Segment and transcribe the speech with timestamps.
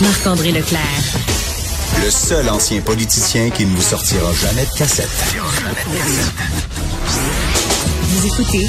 [0.00, 0.82] Marc-André Leclerc.
[2.04, 5.08] Le seul ancien politicien qui ne vous sortira jamais de cassette.
[8.02, 8.66] Vous écoutez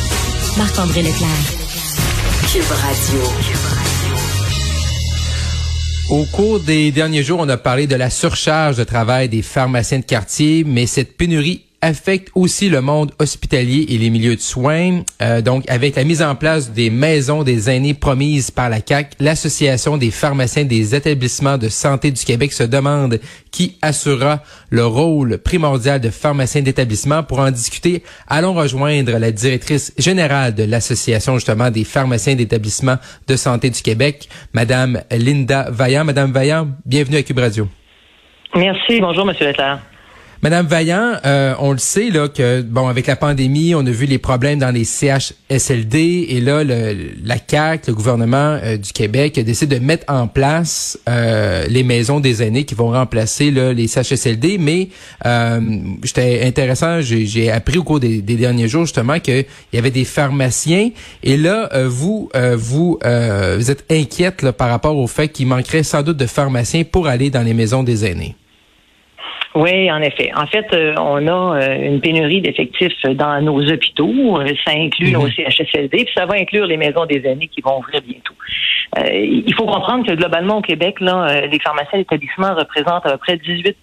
[0.57, 1.27] Marc-André Leclerc.
[2.49, 3.19] Cube Radio.
[6.09, 9.99] Au cours des derniers jours, on a parlé de la surcharge de travail des pharmaciens
[9.99, 15.01] de quartier, mais cette pénurie affecte aussi le monde hospitalier et les milieux de soins.
[15.21, 19.13] Euh, donc, avec la mise en place des maisons des aînés promises par la CAC,
[19.19, 23.19] l'Association des pharmaciens des établissements de santé du Québec se demande
[23.51, 27.23] qui assurera le rôle primordial de pharmacien d'établissement.
[27.23, 33.35] Pour en discuter, allons rejoindre la directrice générale de l'Association justement des pharmaciens d'établissements de
[33.35, 36.05] santé du Québec, Madame Linda Vaillant.
[36.05, 37.67] Madame Vaillant, bienvenue à Cube Radio.
[38.55, 38.99] Merci.
[38.99, 39.79] Bonjour, Monsieur Leclerc.
[40.43, 44.05] Madame Vaillant, euh, on le sait là que bon avec la pandémie, on a vu
[44.05, 49.39] les problèmes dans les CHSLD et là le, la CAC, le gouvernement euh, du Québec
[49.39, 53.87] a décidé de mettre en place euh, les maisons des aînés qui vont remplacer les
[53.87, 54.59] CHSLD.
[54.59, 54.89] Mais
[56.03, 60.91] j'étais intéressant, j'ai appris au cours des, derniers jours justement qu'il y avait des pharmaciens
[61.23, 66.17] et là vous vous vous êtes inquiète par rapport au fait qu'il manquerait sans doute
[66.17, 68.35] de pharmaciens pour aller dans les maisons des aînés.
[69.57, 70.31] Oui, en effet.
[70.35, 74.39] En fait, euh, on a euh, une pénurie d'effectifs dans nos hôpitaux.
[74.39, 75.31] Euh, ça inclut nos mhm.
[75.31, 78.35] CHSLD, puis ça va inclure les maisons des aînés qui vont ouvrir bientôt.
[79.11, 83.37] il faut comprendre que globalement au Québec, là, les pharmaciens d'établissement représentent à peu près
[83.37, 83.73] 18%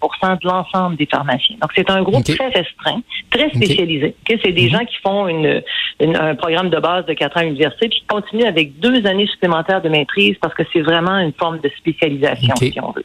[0.40, 1.56] de l'ensemble des pharmaciens.
[1.60, 4.14] Donc c'est un groupe très restreint, très spécialisé.
[4.24, 4.70] Que c'est des mhm.
[4.70, 5.60] gens qui font une,
[6.00, 9.26] un programme de base de quatre ans à l'université, puis qui continuent avec deux années
[9.26, 13.04] supplémentaires de maîtrise parce que c'est vraiment une forme de spécialisation, si on veut.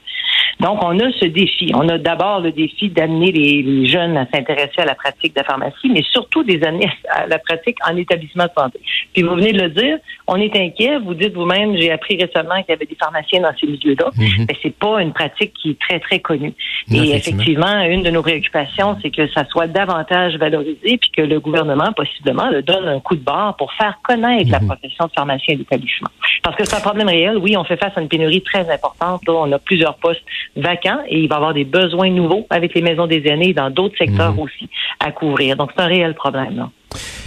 [0.59, 1.71] Donc, on a ce défi.
[1.73, 5.45] On a d'abord le défi d'amener les, jeunes à s'intéresser à la pratique de la
[5.45, 8.79] pharmacie, mais surtout des amener à la pratique en établissement de santé.
[9.13, 10.99] Puis vous venez de le dire, on est inquiet.
[10.99, 14.45] Vous dites vous-même, j'ai appris récemment qu'il y avait des pharmaciens dans ces milieux-là, mhm.
[14.47, 16.53] mais c'est pas une pratique qui est très très connue.
[16.91, 21.39] Et effectivement, une de nos préoccupations, c'est que ça soit davantage valorisé, puis que le
[21.39, 24.67] gouvernement possiblement le donne un coup de barre pour faire connaître la mhm.
[24.67, 26.09] profession de pharmacien d'établissement.
[26.43, 27.37] Parce que c'est un problème réel.
[27.37, 29.21] Oui, on fait face à une pénurie très importante.
[29.27, 30.21] Là, on a plusieurs postes
[30.55, 33.69] vacants et il va y avoir des besoins nouveaux avec les maisons des aînés dans
[33.69, 34.39] d'autres secteurs mhm.
[34.39, 34.69] aussi
[34.99, 35.55] à couvrir.
[35.55, 36.57] Donc, c'est un réel problème.
[36.57, 36.69] Là.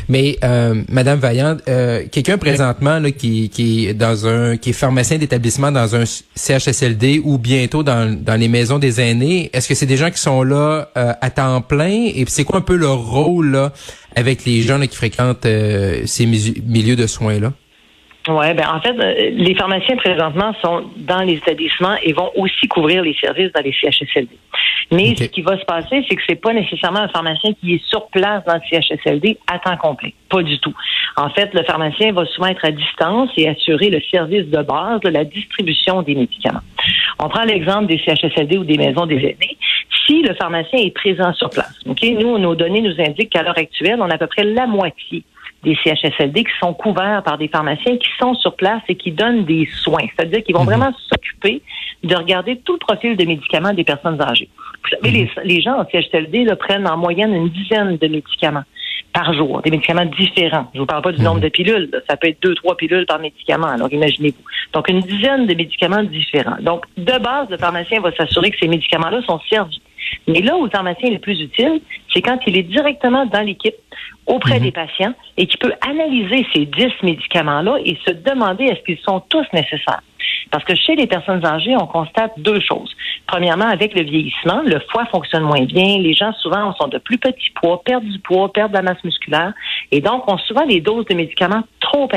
[0.08, 4.74] Mais euh, Madame Vaillant, euh, quelqu'un présentement là, qui, qui est dans un qui est
[4.74, 9.74] pharmacien d'établissement dans un CHSLD ou bientôt dans, dans les maisons des aînés, est-ce que
[9.74, 12.10] c'est des gens qui sont là euh, à temps plein?
[12.14, 13.72] Et c'est quoi un peu leur rôle là
[14.16, 17.52] avec les gens qui fréquentent euh, ces milieux de soins là?
[18.28, 22.68] Oui, ben en fait, euh, les pharmaciens présentement sont dans les établissements et vont aussi
[22.68, 24.38] couvrir les services dans les CHSLD.
[24.92, 27.84] Mais ce qui va se passer, c'est que c'est pas nécessairement un pharmacien qui est
[27.88, 30.14] sur place dans le CHSLD à temps complet.
[30.28, 30.74] Pas du tout.
[31.16, 35.00] En fait, le pharmacien va souvent être à distance et assurer le service de base
[35.00, 36.60] de la distribution des médicaments.
[37.18, 39.56] On prend l'exemple des CHSLD ou des maisons des aînés.
[40.06, 43.58] Si le pharmacien est présent sur place, ok, nous, nos données nous indiquent qu'à l'heure
[43.58, 45.24] actuelle, on a à peu près la moitié
[45.62, 49.44] des CHSLD qui sont couverts par des pharmaciens qui sont sur place et qui donnent
[49.44, 50.06] des soins.
[50.16, 50.70] C'est-à-dire qu'ils vont mhm.
[50.70, 51.62] vraiment s'occuper
[52.02, 54.48] de regarder tout le profil de médicaments des personnes âgées.
[54.82, 55.28] Vous savez, mhm.
[55.44, 58.64] les, gens en CHSLD prennent en moyenne une dizaine de médicaments
[59.12, 60.68] par jour, des médicaments différents.
[60.74, 61.42] Je vous parle pas du nombre mhm.
[61.44, 64.42] de pilules, ça peut être deux, trois pilules par médicament, alors imaginez-vous.
[64.72, 66.56] Donc, une dizaine de médicaments différents.
[66.60, 69.82] Donc, de base, le pharmacien va s'assurer que ces médicaments-là sont servis.
[70.28, 71.80] Mais là où le pharmacien est le plus utile,
[72.12, 73.74] c'est quand il est directement dans l'équipe,
[74.26, 74.64] auprès mhm.
[74.64, 79.20] des patients, et qui peut analyser ces dix médicaments-là et se demander est-ce qu'ils sont
[79.28, 80.02] tous nécessaires.
[80.50, 82.94] Parce que chez les personnes âgées, on constate deux choses.
[83.26, 85.98] Premièrement, avec le vieillissement, le foie fonctionne moins bien.
[85.98, 89.02] Les gens, souvent, sont de plus petits poids, perdent du poids, perdent de la masse
[89.02, 89.52] musculaire.
[89.90, 92.08] Et donc, ont souvent des doses de médicaments trop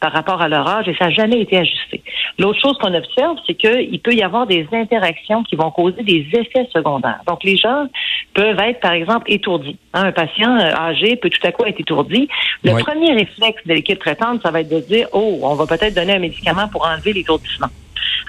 [0.00, 2.02] par rapport à leur âge et ça n'a jamais été ajusté.
[2.38, 6.26] L'autre chose qu'on observe, c'est qu'il peut y avoir des interactions qui vont causer des
[6.32, 7.20] effets secondaires.
[7.26, 7.86] Donc, les gens
[8.34, 9.78] peuvent être, par exemple, étourdis.
[9.92, 12.28] Hein, un patient euh, âgé peut tout à coup être étourdi.
[12.62, 15.94] Le premier réflexe de l'équipe traitante, ça va être de dire, oh, on va peut-être
[15.94, 17.68] donner un médicament pour enlever l'étourdissement.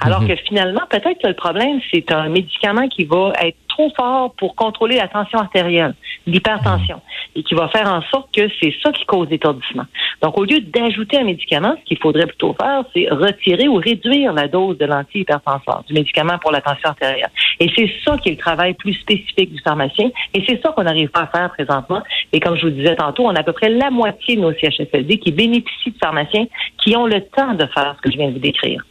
[0.01, 0.28] Alors mhm.
[0.28, 4.55] que finalement, peut-être que le problème, c'est un médicament qui va être trop fort pour
[4.55, 5.93] contrôler la tension artérielle,
[6.28, 7.02] l'hypertension,
[7.35, 9.85] et qui va faire en sorte que c'est ça qui cause l'étourdissement.
[10.22, 14.34] Donc, au lieu d'ajouter un médicament, ce qu'il faudrait plutôt faire, c'est retirer ou réduire
[14.34, 17.29] la dose de l'antihypertenseur, du médicament pour la tension artérielle.
[17.59, 20.84] Et c'est ça qui est le travail plus spécifique du pharmacien, et c'est ça qu'on
[20.84, 22.02] n'arrive pas à faire présentement.
[22.31, 24.53] Et comme je vous disais tantôt, on a à peu près la moitié de nos
[24.53, 26.46] CHSLD qui bénéficient de pharmaciens
[26.78, 28.84] qui ont le temps de faire ce que je viens de vous décrire.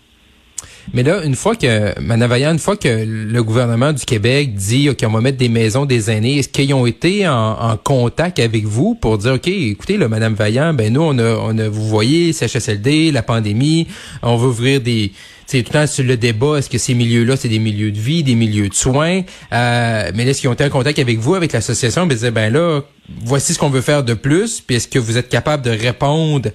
[0.93, 1.95] Mais là, une fois que,
[2.27, 6.11] Vaillant, une fois que le gouvernement du Québec dit qu'on va mettre des maisons des
[6.11, 10.35] aînés, est-ce qu'ils ont été en, contact avec vous pour dire, OK, écoutez, là, Mme
[10.35, 13.89] Vaillant, ben nous, on a, on a, vous voyez, CHSLD, la pandémie,
[14.23, 15.13] on veut ouvrir des,
[15.49, 18.23] tout le temps sur le débat, est-ce que ces milieux-là, c'est des milieux de vie,
[18.23, 19.23] des milieux de soins?
[19.53, 22.81] Euh, mais est-ce qu'ils ont été en contact avec vous, avec l'association, ben, ben là,
[23.25, 26.51] voici ce qu'on veut faire de plus, puis est-ce que vous êtes capable de répondre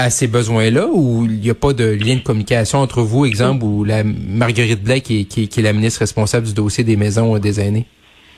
[0.00, 3.64] à ces besoins-là ou il n'y a pas de lien de communication entre vous, exemple,
[3.64, 7.38] ou la Marguerite Blais qui, qui, qui est la ministre responsable du dossier des maisons
[7.38, 7.84] des aînés?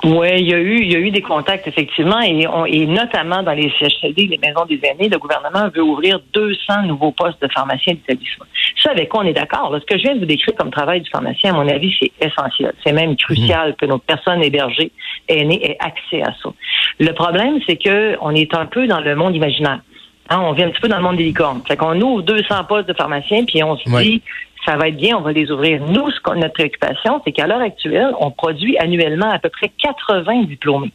[0.04, 3.44] Oui, il y a eu, il y a eu des contacts effectivement, et, et notamment
[3.44, 7.46] dans les CHSLD, les maisons des aînés, le gouvernement veut ouvrir 200 nouveaux postes de
[7.54, 8.46] pharmaciens d'établissement.
[8.82, 9.72] Ça, avec quoi on est d'accord.
[9.80, 12.10] Ce que je viens de vous décrire comme travail du pharmacien, à mon avis, c'est
[12.20, 12.72] essentiel.
[12.84, 13.74] C'est même crucial mmh.
[13.76, 14.90] que nos personnes hébergées
[15.28, 16.50] aînées aient accès à ça.
[16.98, 19.82] Le problème, c'est que on est un peu dans le monde imaginaire.
[20.28, 21.62] Hein, on vient un petit peu dans le monde des licornes.
[21.66, 24.22] Fait qu'on ouvre 200 postes de pharmaciens, puis on se dit,
[24.64, 25.82] ça va être bien, on va les ouvrir.
[25.82, 30.44] Nous, ce notre préoccupation, c'est qu'à l'heure actuelle, on produit annuellement à peu près 80
[30.44, 30.92] diplômés.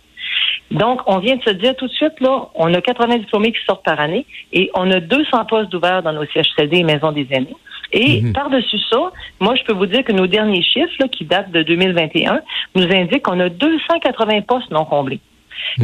[0.71, 3.63] Donc, on vient de se dire tout de suite, là, on a 80 diplômés qui
[3.65, 7.27] sortent par année et on a 200 postes ouverts dans nos CHCD et maisons des
[7.31, 7.55] aînés.
[7.93, 8.33] Et mhm.
[8.33, 11.63] par-dessus ça, moi, je peux vous dire que nos derniers chiffres, là, qui datent de
[11.63, 12.41] 2021,
[12.75, 15.21] nous indiquent qu'on a 280 postes non comblés.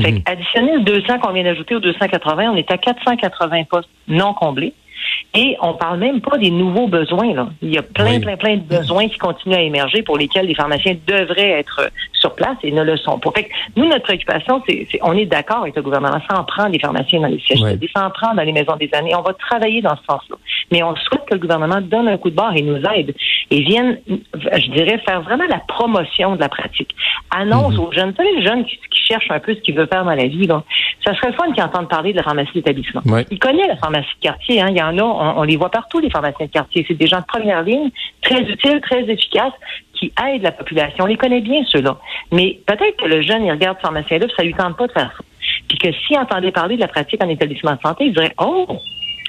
[0.01, 0.21] Fait mhm.
[0.25, 4.73] additionnel le 200 qu'on vient d'ajouter aux 280, on est à 480 postes non comblés.
[5.35, 7.33] Et on parle même pas des nouveaux besoins.
[7.33, 7.49] Là.
[7.61, 10.55] Il y a plein, plein, plein de besoins qui continuent à émerger pour lesquels les
[10.55, 13.31] pharmaciens devraient être sur place et ne le sont pas.
[13.35, 16.19] Fait nous, notre préoccupation, c'est, on est d'accord avec le gouvernement.
[16.29, 17.59] Ça en prend des pharmaciens dans les sièges,
[17.95, 19.15] ça en prend dans les maisons des années.
[19.15, 20.35] On va travailler dans ce sens-là.
[20.71, 23.13] Mais on souhaite que le gouvernement donne un coup de barre et nous aide
[23.53, 26.89] et vienne, je dirais, faire vraiment la promotion de la pratique.
[27.29, 27.79] Annonce mhm.
[27.79, 30.15] aux jeunes, vous savez, les jeunes qui, cherchent un peu ce qu'ils veulent faire dans
[30.15, 30.63] la vie, là,
[31.05, 33.01] ça serait fun qu'ils entendent parler de la pharmacie d'établissement.
[33.29, 34.67] Ils connaissent la pharmacie de quartier, hein.
[34.69, 36.85] il y en a on, les voit partout, les pharmaciens de quartier.
[36.87, 37.91] C'est des gens de première ligne,
[38.21, 39.51] très utiles, très efficaces,
[39.93, 41.03] qui aident la population.
[41.03, 41.97] On les connaît bien, ceux-là.
[42.31, 45.23] Mais peut-être que le jeune, il regarde pharmacien-là, ça lui tente pas de faire ça.
[45.67, 48.79] Puis que s'il entendait parler de la pratique en établissement de santé, il dirait, oh,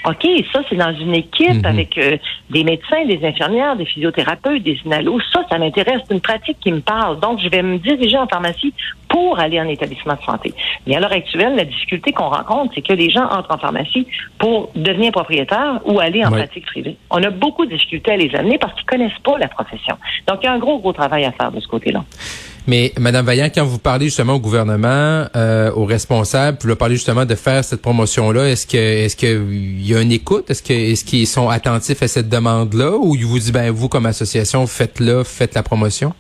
[0.07, 1.67] OK, ça, c'est dans une équipe mhm.
[1.67, 2.19] avec euh,
[2.51, 5.21] des médecins, des infirmières, des physiothérapeutes, des inalos.
[5.33, 6.01] Ça, ça m'intéresse.
[6.07, 7.21] C'est une pratique qui me parle.
[7.21, 8.75] Donc, je vais me diriger en pharmacie
[9.09, 10.53] pour aller en établissement de santé.
[10.87, 14.07] Mais à l'heure actuelle, la difficulté qu'on rencontre, c'est que les gens entrent en pharmacie
[14.39, 16.97] pour devenir propriétaires ou aller en pratique privée.
[17.11, 19.97] On a beaucoup de difficultés à les amener parce qu'ils connaissent pas la profession.
[20.27, 22.05] Donc, il y a un gros, gros travail à faire de ce côté-là.
[22.67, 26.95] Mais Madame Vaillant, quand vous parlez justement au gouvernement, euh, aux responsables, vous leur parlez
[26.95, 30.51] justement de faire cette promotion-là, est-ce que est-ce qu'il y a une écoute?
[30.51, 32.93] Est-ce que est-ce qu'ils sont attentifs à cette demande-là?
[32.97, 36.15] Ou ils vous disent ben vous comme association, faites-le, faites la promotion?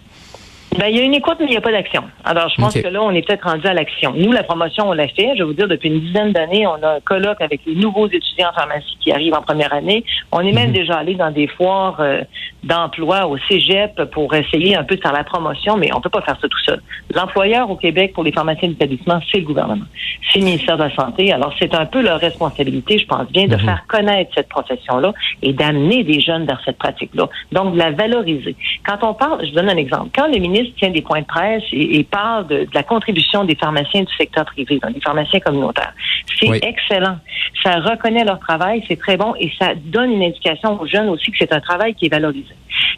[0.78, 2.02] Ben, il y a une écoute, mais il n'y a pas d'action.
[2.24, 4.12] Alors, je pense que là, on est peut-être rendu à l'action.
[4.16, 5.32] Nous, la promotion, on l'a fait.
[5.34, 8.08] Je vais vous dire, depuis une dizaine d'années, on a un colloque avec les nouveaux
[8.08, 10.04] étudiants en pharmacie qui arrivent en première année.
[10.32, 10.74] On est même mhm.
[10.74, 12.22] déjà allé dans des foires euh,
[12.64, 16.22] d'emploi au cégep pour essayer un peu de faire la promotion, mais on peut pas
[16.22, 16.80] faire ça tout seul.
[17.14, 19.86] L'employeur au Québec pour les pharmaciens d'établissement, c'est le gouvernement.
[20.30, 21.32] C'est le ministère de la Santé.
[21.32, 23.60] Alors, c'est un peu leur responsabilité, je pense bien, de mhm.
[23.60, 25.12] faire connaître cette profession-là
[25.42, 27.28] et d'amener des jeunes vers cette pratique-là.
[27.52, 28.56] Donc, de la valoriser.
[28.86, 30.10] Quand on parle, je donne un exemple.
[30.14, 34.02] Quand le ministre tient des points de presse et, parle de, la contribution des pharmaciens
[34.02, 35.92] du secteur privé, donc des pharmaciens communautaires.
[36.40, 37.18] C'est excellent.
[37.62, 41.30] Ça reconnaît leur travail, c'est très bon et ça donne une indication aux jeunes aussi
[41.30, 42.54] que c'est un travail qui est valorisé.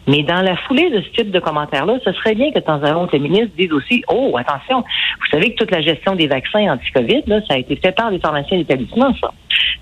[0.07, 2.81] Mais dans la foulée de ce type de commentaires-là, ce serait bien que de temps
[2.83, 6.27] en temps, les ministres disent aussi, oh, attention, vous savez que toute la gestion des
[6.27, 9.31] vaccins anti-COVID, là, ça a été fait par les pharmaciens d'établissement, ça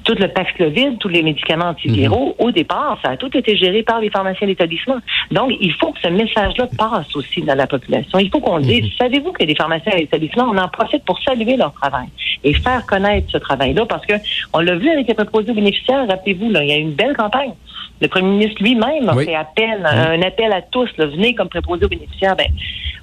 [0.06, 2.46] tout le Paxlovid, tous les médicaments antiviraux, mhm.
[2.48, 4.98] au départ, ça a tout été géré par les pharmaciens d'établissement.
[5.32, 8.20] Donc, il faut que ce message-là passe aussi dans la population.
[8.20, 8.92] Il faut qu'on dise, mhm.
[9.00, 12.08] savez-vous que les pharmaciens d'établissement, on en profite pour saluer leur travail?
[12.44, 14.14] Et faire connaître ce travail-là parce que
[14.54, 16.94] on l'a vu avec les proposés aux bénéficiaires, rappelez-vous, là, il y a eu une
[16.94, 17.54] belle campagne.
[18.02, 21.86] Le premier ministre lui-même a fait appel, un appel à tous, là, venez comme préposé
[21.86, 22.36] aux bénéficiaires.
[22.36, 22.48] Ben,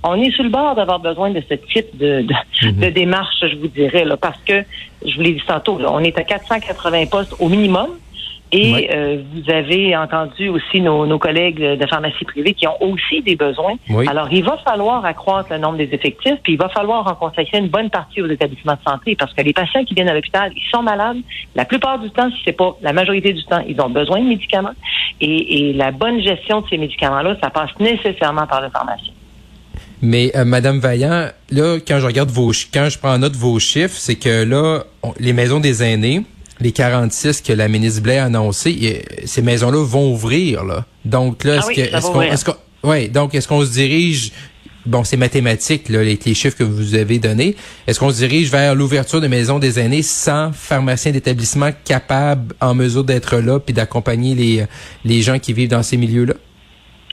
[0.04, 2.24] on est sur le bord d'avoir besoin de ce type de,
[2.62, 2.72] mhm.
[2.80, 4.64] de, démarche, je vous dirais, là, parce que,
[5.04, 7.88] je vous l'ai dit tantôt, là, on est à 480 postes au minimum.
[8.52, 13.22] Et euh, vous avez entendu aussi nos, nos, collègues de pharmacie privée qui ont aussi
[13.22, 13.76] des besoins.
[14.06, 17.58] Alors, il va falloir accroître le nombre des effectifs, puis il va falloir en consacrer
[17.58, 20.52] une bonne partie aux établissements de santé, parce que les patients qui viennent à l'hôpital,
[20.54, 21.18] ils sont malades.
[21.54, 24.28] La plupart du temps, si c'est pas la majorité du temps, ils ont besoin de
[24.28, 24.74] médicaments.
[25.20, 29.12] Et, et la bonne gestion de ces médicaments-là, ça passe nécessairement par le pharmacien.
[30.02, 33.58] Mais euh, Madame Vaillant, là, quand je regarde vos, quand je prends note de vos
[33.60, 34.82] chiffres, c'est que là,
[35.20, 36.22] les maisons des aînés,
[36.62, 40.84] les 46 que la ministre Blais a annoncé, ces maisons-là vont ouvrir là.
[41.04, 44.32] Donc là, est-ce ah que, est-ce qu'on, ouais, donc est-ce qu'on se dirige
[44.84, 47.54] Bon, c'est mathématique, là, les, les, chiffres que vous avez donnés.
[47.86, 52.74] Est-ce qu'on se dirige vers l'ouverture de maisons des aînés sans pharmaciens d'établissement capables, en
[52.74, 54.64] mesure d'être là, puis d'accompagner les,
[55.04, 56.34] les gens qui vivent dans ces milieux-là?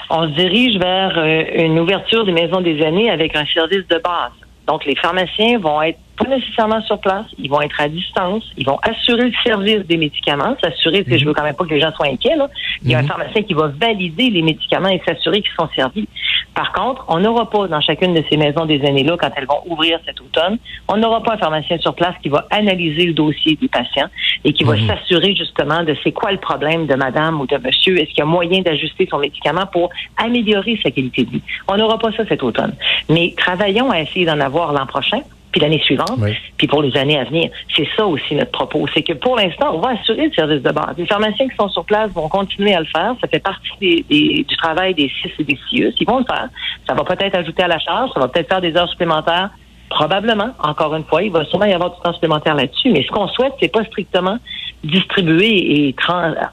[0.10, 4.00] on se dirige vers euh, une ouverture des maisons des aînés avec un service de
[4.00, 4.32] base.
[4.68, 8.66] Donc, les pharmaciens vont être pas nécessairement sur place, ils vont être à distance, ils
[8.66, 11.80] vont assurer le service des médicaments, s'assurer, que je veux quand même pas que les
[11.80, 12.50] gens soient inquiets, là.
[12.84, 16.08] Il y a un pharmacien qui va valider les médicaments et s'assurer qu'ils sont servis.
[16.54, 19.62] Par contre, on n'aura pas dans chacune de ces maisons des aînés-là, quand elles vont
[19.66, 20.58] ouvrir cet automne,
[20.90, 24.10] on n'aura pas un pharmacien sur place qui va analyser le dossier des patients
[24.44, 27.98] et qui va s'assurer justement de c'est quoi le problème de madame ou de monsieur,
[27.98, 31.42] est-ce qu'il y a moyen d'ajuster son médicament pour améliorer sa qualité de vie?
[31.68, 32.74] On n'aura pas ça cet automne.
[33.10, 36.20] Mais travaillons à essayer d'en avoir l'an prochain puis l'année suivante,
[36.58, 37.50] puis pour les années à venir.
[37.76, 38.86] C'est ça aussi notre propos.
[38.94, 40.94] C'est que pour l'instant, on va assurer le service de base.
[40.98, 43.16] Les pharmaciens qui sont sur place vont continuer à le faire.
[43.22, 45.94] Ça fait partie du travail des CIS et des CIUS.
[46.00, 46.50] Ils vont le faire.
[46.88, 49.50] Ça va peut-être ajouter à la charge, ça va peut-être faire des heures supplémentaires.
[49.90, 52.92] Probablement, encore une fois, il va sûrement y avoir du temps supplémentaire là-dessus.
[52.92, 54.38] Mais ce qu'on souhaite, c'est pas strictement
[54.84, 55.96] distribuer et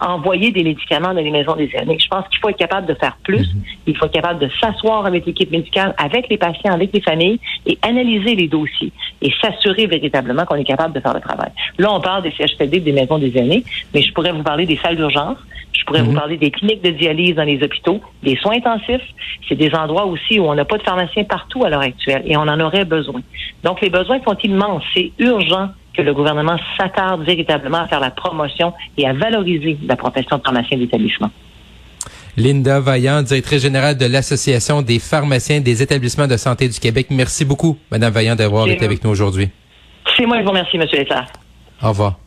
[0.01, 1.99] envoyer des médicaments dans les maisons des aînés.
[1.99, 3.55] Je pense qu'il faut être capable de faire plus.
[3.55, 3.63] Mhm.
[3.87, 7.39] Il faut être capable de s'asseoir avec l'équipe médicale, avec les patients, avec les familles
[7.67, 8.93] et analyser les dossiers
[9.23, 11.51] et s'assurer véritablement qu'on est capable de faire le travail.
[11.79, 13.65] Là, on parle des CHPD, des maisons des aînés,
[13.95, 15.39] mais je pourrais vous parler des salles d'urgence.
[15.73, 16.19] Je pourrais vous mhm.
[16.19, 19.07] parler des cliniques de dialyse dans les hôpitaux, des soins intensifs.
[19.49, 22.37] C'est des endroits aussi où on n'a pas de pharmaciens partout à l'heure actuelle et
[22.37, 23.21] on en aurait besoin.
[23.63, 24.83] Donc, les besoins sont immenses.
[24.95, 29.97] C'est urgent que le gouvernement s'attarde véritablement à faire la promotion et à valoriser la
[29.97, 31.31] profession de pharmacien d'établissement.
[32.37, 37.07] Linda Vaillant, directrice générale de l'Association des pharmaciens des établissements de santé du Québec.
[37.11, 39.49] Merci beaucoup, Madame Vaillant, d'avoir été avec nous aujourd'hui.
[40.17, 40.87] C'est moi qui vous remercie, M.
[40.93, 41.27] Lessard.
[41.83, 42.19] Au revoir.